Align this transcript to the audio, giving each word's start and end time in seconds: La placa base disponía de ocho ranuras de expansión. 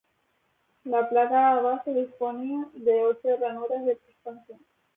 La 0.85 1.07
placa 1.07 1.59
base 1.61 1.93
disponía 1.93 2.67
de 2.73 3.03
ocho 3.03 3.37
ranuras 3.39 3.85
de 3.85 3.91
expansión. 3.91 4.59